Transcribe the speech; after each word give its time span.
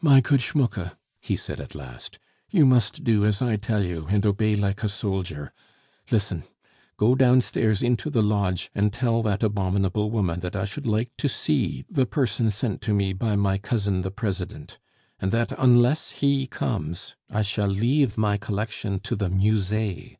"My 0.00 0.20
good 0.20 0.40
Schmucke," 0.40 0.96
he 1.20 1.36
said 1.36 1.60
at 1.60 1.76
last, 1.76 2.18
"you 2.50 2.66
must 2.66 3.04
do 3.04 3.24
as 3.24 3.40
I 3.40 3.54
tell 3.54 3.84
you, 3.84 4.08
and 4.10 4.26
obey 4.26 4.56
like 4.56 4.82
a 4.82 4.88
soldier. 4.88 5.52
Listen! 6.10 6.42
go 6.96 7.14
downstairs 7.14 7.80
into 7.80 8.10
the 8.10 8.20
lodge 8.20 8.68
and 8.74 8.92
tell 8.92 9.22
that 9.22 9.44
abominable 9.44 10.10
woman 10.10 10.40
that 10.40 10.56
I 10.56 10.64
should 10.64 10.88
like 10.88 11.16
to 11.18 11.28
see 11.28 11.84
the 11.88 12.04
person 12.04 12.50
sent 12.50 12.82
to 12.82 12.92
me 12.92 13.12
by 13.12 13.36
my 13.36 13.58
cousin 13.58 14.02
the 14.02 14.10
President; 14.10 14.76
and 15.20 15.30
that 15.30 15.52
unless 15.56 16.10
he 16.18 16.48
comes, 16.48 17.14
I 17.30 17.42
shall 17.42 17.68
leave 17.68 18.18
my 18.18 18.38
collection 18.38 18.98
to 19.04 19.14
the 19.14 19.30
Musee. 19.30 20.18